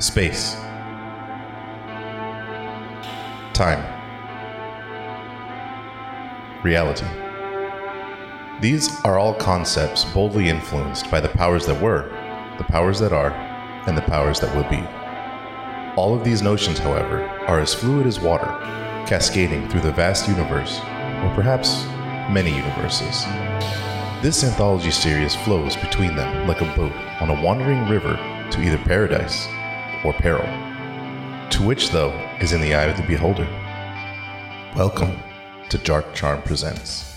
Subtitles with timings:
[0.00, 0.54] Space.
[3.52, 3.84] Time.
[6.64, 7.29] Reality.
[8.60, 12.10] These are all concepts boldly influenced by the powers that were,
[12.58, 13.32] the powers that are,
[13.86, 14.86] and the powers that will be.
[15.96, 18.44] All of these notions, however, are as fluid as water,
[19.08, 21.84] cascading through the vast universe, or perhaps
[22.30, 23.24] many universes.
[24.20, 28.16] This anthology series flows between them like a boat on a wandering river
[28.50, 29.46] to either paradise
[30.04, 30.44] or peril,
[31.48, 33.48] to which, though, is in the eye of the beholder.
[34.76, 35.16] Welcome
[35.70, 37.09] to Dark Charm Presents.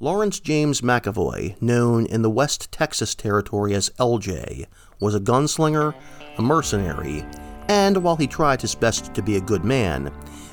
[0.00, 4.64] Lawrence James McAvoy, known in the West Texas territory as LJ,
[5.00, 5.92] was a gunslinger,
[6.36, 7.24] a mercenary,
[7.68, 10.12] and while he tried his best to be a good man,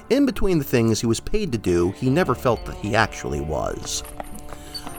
[0.09, 3.39] in between the things he was paid to do, he never felt that he actually
[3.39, 4.03] was.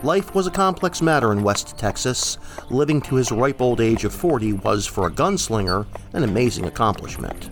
[0.05, 2.38] Life was a complex matter in West Texas.
[2.70, 7.50] Living to his ripe old age of 40 was, for a gunslinger, an amazing accomplishment.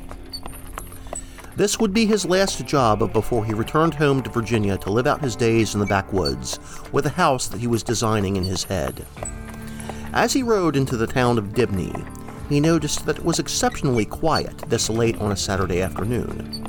[1.57, 5.21] This would be his last job before he returned home to Virginia to live out
[5.21, 6.59] his days in the backwoods
[6.91, 9.07] with a house that he was designing in his head.
[10.13, 11.95] As he rode into the town of Dibney,
[12.49, 16.67] he noticed that it was exceptionally quiet this late on a Saturday afternoon.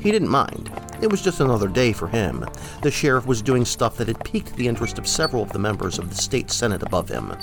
[0.00, 0.72] He didn't mind.
[1.02, 2.46] It was just another day for him.
[2.80, 5.98] The sheriff was doing stuff that had piqued the interest of several of the members
[5.98, 7.36] of the state senate above him.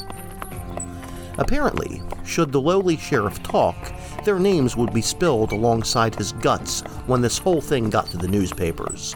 [1.38, 3.76] Apparently, should the lowly sheriff talk,
[4.24, 8.28] their names would be spilled alongside his guts when this whole thing got to the
[8.28, 9.16] newspapers.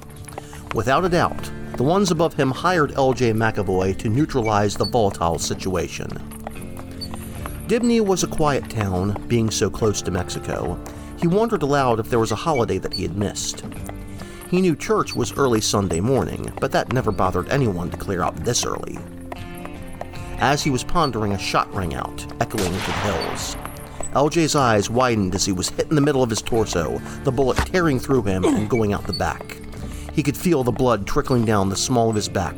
[0.74, 6.08] Without a doubt, the ones above him hired LJ McAvoy to neutralize the volatile situation.
[7.68, 10.80] Dibney was a quiet town, being so close to Mexico.
[11.20, 13.64] He wondered aloud if there was a holiday that he had missed.
[14.52, 18.36] He knew church was early Sunday morning, but that never bothered anyone to clear out
[18.36, 19.00] this early.
[20.38, 23.56] As he was pondering, a shot rang out, echoing into the hills.
[24.14, 27.58] LJ's eyes widened as he was hit in the middle of his torso, the bullet
[27.58, 29.58] tearing through him and going out the back.
[30.14, 32.56] He could feel the blood trickling down the small of his back.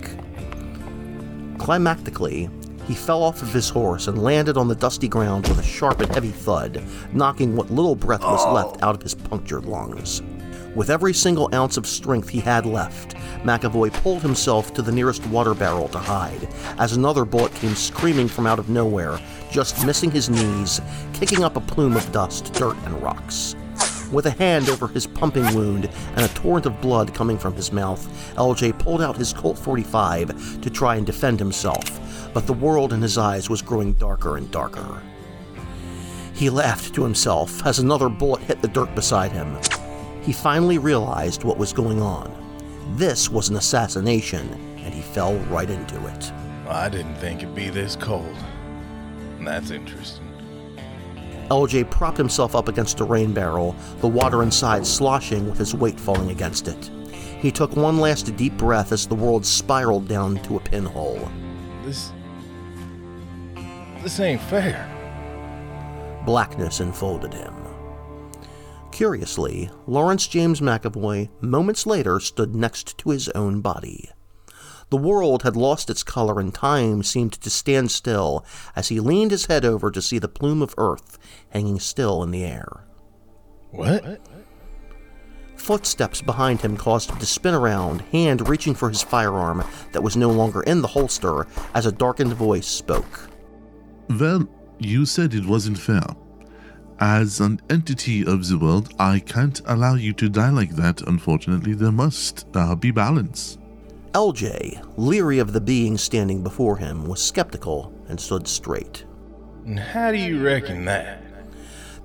[1.57, 2.49] Climactically,
[2.85, 6.01] he fell off of his horse and landed on the dusty ground with a sharp
[6.01, 6.83] and heavy thud,
[7.13, 8.87] knocking what little breath was left oh.
[8.87, 10.21] out of his punctured lungs.
[10.75, 13.15] With every single ounce of strength he had left,
[13.45, 18.27] McAvoy pulled himself to the nearest water barrel to hide, as another bullet came screaming
[18.27, 19.17] from out of nowhere,
[19.49, 20.81] just missing his knees,
[21.13, 23.55] kicking up a plume of dust, dirt, and rocks.
[24.11, 27.71] With a hand over his pumping wound and a torrent of blood coming from his
[27.71, 32.91] mouth, LJ pulled out his Colt 45 to try and defend himself, but the world
[32.91, 35.01] in his eyes was growing darker and darker.
[36.33, 39.57] He laughed to himself as another bullet hit the dirt beside him.
[40.25, 42.33] He finally realized what was going on.
[42.95, 44.49] This was an assassination,
[44.79, 46.31] and he fell right into it.
[46.67, 48.35] I didn't think it'd be this cold.
[49.39, 50.25] That's interesting.
[51.51, 55.99] LJ propped himself up against a rain barrel, the water inside sloshing with his weight
[55.99, 56.89] falling against it.
[57.39, 61.29] He took one last deep breath as the world spiraled down to a pinhole.
[61.83, 62.11] This.
[64.01, 64.91] This ain't fair.
[66.25, 67.64] Blackness enfolded him.
[68.95, 74.09] Curiously, Lawrence James McAvoy moments later stood next to his own body.
[74.89, 79.31] The world had lost its color and time seemed to stand still as he leaned
[79.31, 81.17] his head over to see the plume of earth
[81.49, 82.85] hanging still in the air.
[83.71, 84.25] What?
[85.57, 90.15] Footsteps behind him caused him to spin around, hand reaching for his firearm that was
[90.15, 93.29] no longer in the holster as a darkened voice spoke.
[94.09, 94.47] Well,
[94.79, 96.15] you said it wasn't fair.
[96.99, 101.01] As an entity of the world, I can't allow you to die like that.
[101.01, 103.57] Unfortunately, there must uh, be balance.
[104.13, 109.05] LJ, leery of the being standing before him, was skeptical and stood straight.
[109.65, 111.21] And how do you reckon that?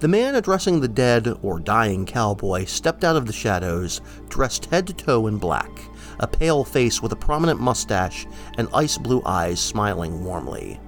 [0.00, 4.88] The man addressing the dead or dying cowboy stepped out of the shadows, dressed head
[4.88, 5.70] to toe in black,
[6.18, 8.26] a pale face with a prominent mustache
[8.58, 10.80] and ice blue eyes smiling warmly.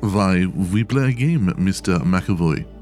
[0.00, 1.98] Why, we play a game, Mr.
[2.02, 2.75] McAvoy.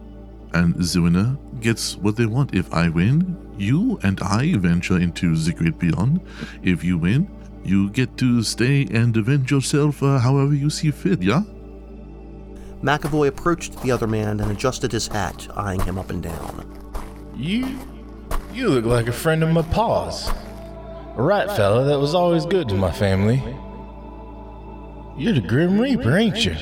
[0.54, 2.54] And the winner gets what they want.
[2.54, 6.20] If I win, you and I venture into the great beyond.
[6.62, 7.28] If you win,
[7.64, 11.42] you get to stay and avenge yourself uh, however you see fit, yeah?
[12.82, 16.70] McAvoy approached the other man and adjusted his hat, eyeing him up and down.
[17.34, 17.78] You.
[18.52, 20.28] You look like a friend of my pa's.
[21.16, 23.42] A right fella that was always good to my family.
[25.16, 26.54] You're the Grim Reaper, ain't you?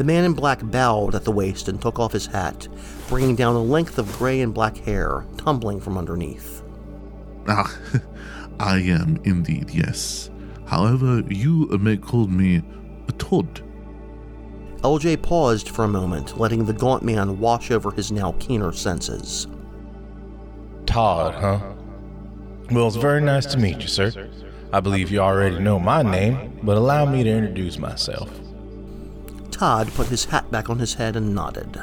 [0.00, 2.68] The man in black bowed at the waist and took off his hat,
[3.10, 6.62] bringing down a length of gray and black hair tumbling from underneath.
[7.46, 7.70] Ah,
[8.58, 10.30] I am indeed, yes.
[10.64, 12.62] However, you may call me
[13.08, 13.60] a Todd.
[14.78, 19.48] LJ paused for a moment, letting the gaunt man wash over his now keener senses.
[20.86, 21.74] Todd, huh?
[22.70, 24.30] Well, it's very nice to meet you, sir.
[24.72, 28.30] I believe you already know my name, but allow me to introduce myself.
[29.60, 31.78] Todd put his hat back on his head and nodded.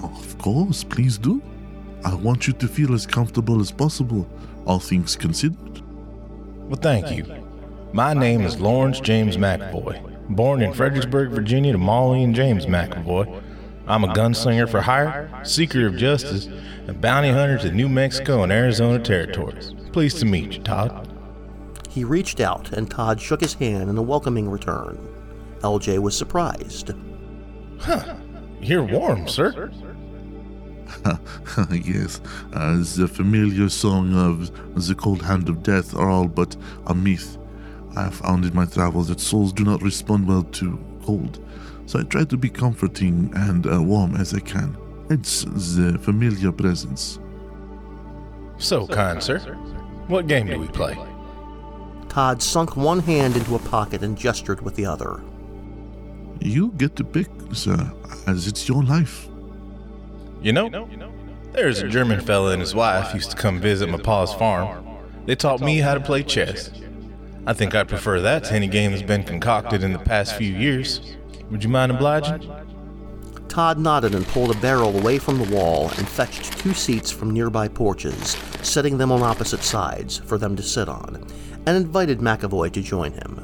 [0.00, 1.42] Of course, please do.
[2.04, 4.28] I want you to feel as comfortable as possible,
[4.64, 5.82] all things considered.
[6.68, 7.24] Well, thank you.
[7.92, 13.42] My name is Lawrence James McAvoy, born in Fredericksburg, Virginia to Molly and James McAvoy.
[13.88, 16.46] I'm a gunslinger for hire, seeker of justice,
[16.86, 19.74] and bounty hunter to New Mexico and Arizona territories.
[19.90, 21.08] Pleased to meet you, Todd.
[21.88, 25.08] He reached out, and Todd shook his hand in a welcoming return.
[25.62, 26.92] LJ was surprised.
[28.60, 29.70] You're warm, sir.
[31.72, 32.20] yes,
[32.52, 36.56] uh, the familiar song of the cold hand of death are all but
[36.86, 37.38] a myth.
[37.96, 41.44] I have found in my travels that souls do not respond well to cold,
[41.86, 44.76] so I try to be comforting and uh, warm as I can.
[45.10, 47.18] It's the familiar presence.
[48.58, 49.38] So kind, sir.
[50.06, 50.96] What game do we play?
[52.08, 55.22] Todd sunk one hand into a pocket and gestured with the other.
[56.44, 57.92] You get to pick, sir,
[58.26, 59.28] as it's your life.
[60.42, 60.88] You know,
[61.52, 64.84] there's a German fella and his wife used to come visit my pa's farm.
[65.24, 66.70] They taught me how to play chess.
[67.46, 70.52] I think I'd prefer that to any game that's been concocted in the past few
[70.52, 71.16] years.
[71.50, 72.50] Would you mind obliging?
[73.48, 77.30] Todd nodded and pulled a barrel away from the wall and fetched two seats from
[77.30, 81.24] nearby porches, setting them on opposite sides for them to sit on,
[81.66, 83.41] and invited McAvoy to join him.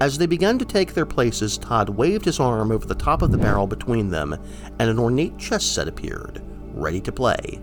[0.00, 3.30] As they began to take their places, Todd waved his arm over the top of
[3.30, 4.36] the barrel between them,
[4.78, 6.42] and an ornate chess set appeared,
[6.72, 7.60] ready to play.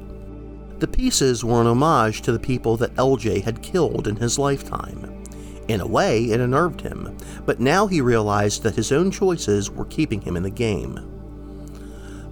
[0.80, 5.24] The pieces were an homage to the people that LJ had killed in his lifetime.
[5.68, 9.86] In a way, it unnerved him, but now he realized that his own choices were
[9.86, 11.00] keeping him in the game.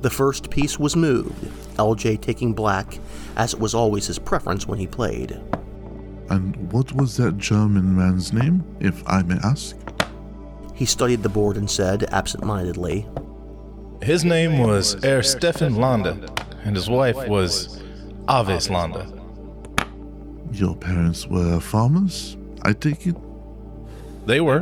[0.02, 1.44] The first piece was moved,
[1.76, 3.00] LJ taking black,
[3.36, 5.40] as it was always his preference when he played.
[6.30, 9.76] And what was that German man's name, if I may ask?
[10.76, 13.08] He studied the board and said, absent mindedly,
[14.02, 16.30] His name was Herr Stefan Landa,
[16.64, 17.82] and his wife was
[18.30, 19.12] Aves Landa.
[20.54, 23.16] Your parents were farmers, I take it?
[24.26, 24.62] They were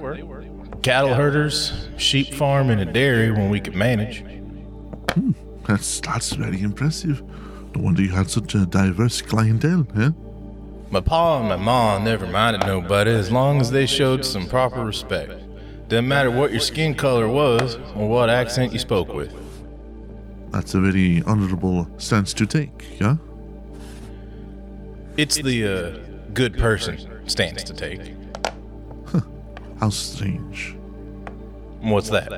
[0.81, 4.23] cattle herders, sheep farm, and a dairy when we could manage.
[5.67, 7.21] That's, that's very impressive.
[7.75, 10.11] No wonder you had such a diverse clientele, eh?
[10.89, 14.85] My pa and my ma never minded nobody as long as they showed some proper
[14.85, 15.33] respect.
[15.89, 19.33] Didn't matter what your skin color was or what accent you spoke with.
[20.51, 23.17] That's a very honorable stance to take, yeah?
[25.17, 26.97] It's the uh, good person
[27.27, 28.13] stance to take.
[29.79, 30.75] How strange.
[31.81, 32.31] What's that?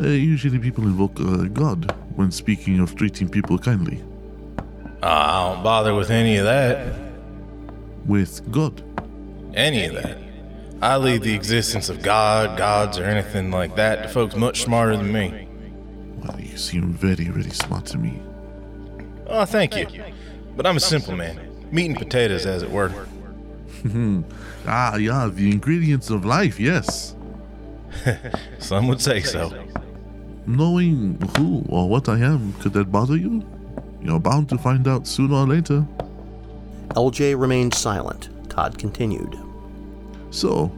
[0.00, 4.04] Uh, usually people invoke uh, God when speaking of treating people kindly.
[5.02, 6.94] Uh, I don't bother with any of that.
[8.06, 8.82] With God.
[9.54, 10.18] Any of that.
[10.80, 14.96] I leave the existence of God, gods, or anything like that to folks much smarter
[14.96, 15.48] than me.
[16.18, 18.20] Well, you seem very, very smart to me.
[19.26, 19.86] Oh, thank you.
[20.56, 21.40] But I'm a simple man.
[21.70, 22.92] Meat and potatoes, as it were.
[24.66, 27.14] Ah, yeah, the ingredients of life, yes.
[28.58, 29.66] Some would say so.
[30.46, 33.44] Knowing who or what I am, could that bother you?
[34.02, 35.86] You're bound to find out sooner or later.
[36.90, 38.28] LJ remained silent.
[38.48, 39.38] Todd continued.
[40.30, 40.72] So,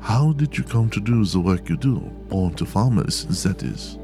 [0.00, 2.00] how did you come to do the work you do?
[2.28, 3.98] Born to farmers, that is.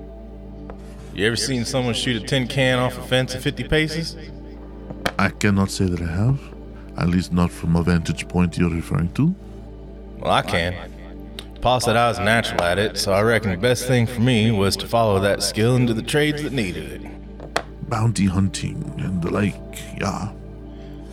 [1.15, 4.17] You ever seen someone shoot a tin can off a fence at 50 paces?
[5.19, 6.41] I cannot say that I have,
[6.97, 9.35] at least not from a vantage point you're referring to.
[10.19, 10.93] Well, I can.
[11.61, 14.53] Pa said I was natural at it, so I reckon the best thing for me
[14.53, 17.18] was to follow that skill into the trades that needed it.
[17.89, 19.55] Bounty hunting and the like,
[19.99, 20.33] yeah.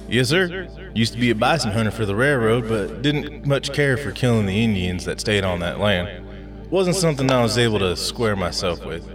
[0.07, 0.67] Yes, sir.
[0.93, 4.45] Used to be a bison hunter for the railroad, but didn't much care for killing
[4.45, 6.25] the Indians that stayed on that land.
[6.69, 9.09] Wasn't something I was able to square myself with.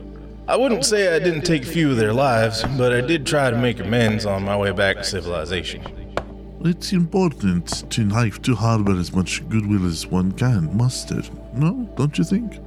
[0.48, 3.50] I wouldn't say I didn't take a few of their lives, but I did try
[3.50, 5.82] to make amends on my way back to civilization.
[6.64, 11.22] It's important to life to harbor as much goodwill as one can muster.
[11.54, 12.58] No, don't you think?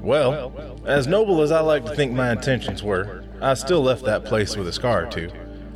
[0.00, 0.52] Well,
[0.84, 4.56] as noble as I like to think my intentions were, I still left that place
[4.56, 5.30] with a scar or two.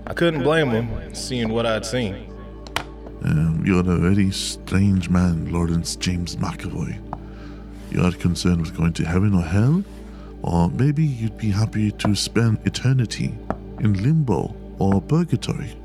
[0.07, 2.33] I couldn't blame him, seeing what I'd seen.
[3.23, 6.99] Um, you're a very strange man, Lawrence James McAvoy.
[7.91, 9.85] You are concerned with going to heaven or hell?
[10.41, 13.35] Or maybe you'd be happy to spend eternity
[13.81, 15.77] in limbo or purgatory.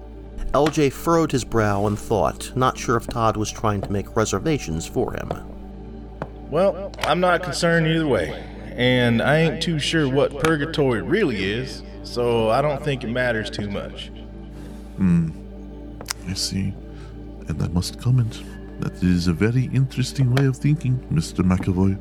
[0.53, 4.87] LJ furrowed his brow in thought, not sure if Todd was trying to make reservations
[4.87, 5.29] for him.
[6.49, 8.41] Well, I'm not concerned either way,
[8.75, 13.49] and I ain't too sure what purgatory really is, so I don't think it matters
[13.49, 14.09] too much.
[14.97, 15.29] Hmm.
[16.27, 16.73] I see.
[17.47, 18.43] And I must comment
[18.79, 21.43] that it is a very interesting way of thinking, Mr.
[21.43, 21.97] McAvoy.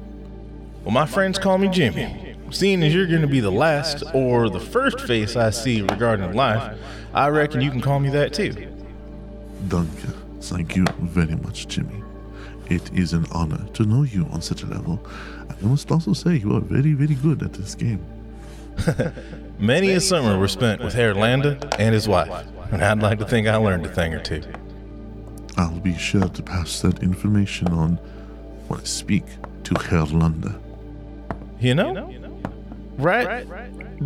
[0.84, 2.36] Well, my friends call me Jimmy.
[2.50, 6.34] Seeing as you're going to be the last or the first face I see regarding
[6.34, 6.78] life,
[7.14, 8.52] I reckon you can call me that too.
[9.68, 10.14] Danke.
[10.40, 12.02] Thank you very much, Jimmy.
[12.66, 15.04] It is an honor to know you on such a level.
[15.48, 18.04] I must also say you are very, very good at this game.
[19.58, 23.26] Many a summer was spent with Herr Landa and his wife, and I'd like to
[23.26, 24.42] think I learned a thing or two.
[25.56, 27.96] I'll be sure to pass that information on
[28.68, 29.24] when I speak
[29.64, 30.58] to Herr Landa.
[31.60, 32.10] You know?
[32.96, 33.46] Right?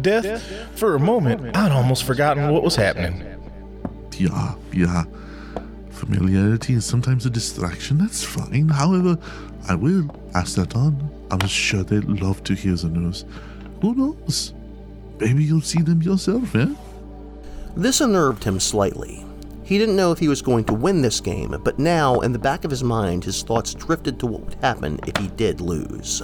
[0.03, 0.43] Death,
[0.77, 3.25] for a moment, I'd almost forgotten what was happening.
[4.19, 5.05] Yeah, yeah.
[5.97, 8.69] Familiarity is sometimes a distraction, that's fine.
[8.69, 9.17] However,
[9.67, 11.11] I will pass that on.
[11.31, 13.25] I'm sure they'd love to hear the news.
[13.81, 14.53] Who knows?
[15.19, 16.69] Maybe you'll see them yourself, eh?
[17.77, 19.25] This unnerved him slightly.
[19.65, 22.39] He didn't know if he was going to win this game, but now, in the
[22.39, 26.23] back of his mind, his thoughts drifted to what would happen if he did lose.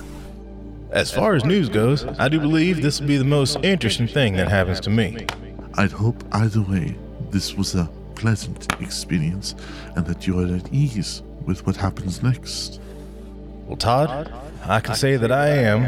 [0.90, 4.34] As far as news goes, I do believe this will be the most interesting thing
[4.36, 5.26] that happens to me.
[5.74, 6.94] I'd hope either way
[7.30, 7.88] this was a
[8.22, 9.56] pleasant experience
[9.96, 12.80] and that you are at ease with what happens next.
[13.66, 14.32] Well, Todd,
[14.64, 15.82] I can say that I am,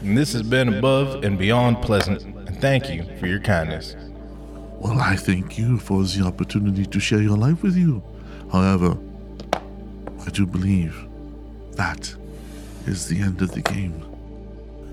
[0.00, 3.94] and this has been above and beyond pleasant, and thank you for your kindness.
[4.78, 8.02] Well, I thank you for the opportunity to share your life with you.
[8.50, 8.96] However,
[9.52, 10.96] I do believe
[11.72, 12.14] that
[12.86, 14.02] is the end of the game.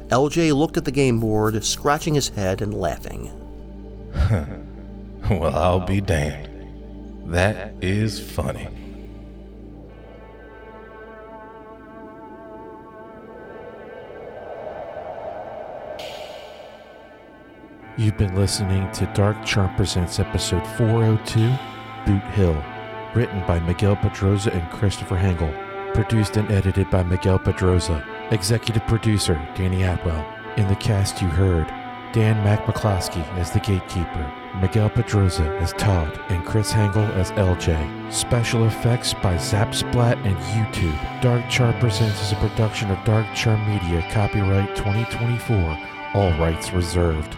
[0.10, 3.32] LJ looked at the game board, scratching his head and laughing.
[5.30, 6.57] Well, I'll be damned.
[7.28, 8.70] That is funny.
[17.98, 21.40] You've been listening to Dark Charm Presents episode 402,
[22.06, 22.64] Boot Hill,
[23.14, 25.54] written by Miguel Pedroza and Christopher Hengel,
[25.94, 30.26] produced and edited by Miguel Pedroza, executive producer Danny Atwell.
[30.56, 31.68] In the cast you heard
[32.14, 38.14] Dan Mac McCloskey as the gatekeeper, Miguel Pedroza as Todd, and Chris Hengel as LJ.
[38.14, 41.22] Special effects by Zap Splat and YouTube.
[41.22, 45.78] Dark Charm Presents is a production of Dark Charm Media, copyright 2024,
[46.14, 47.36] all rights reserved.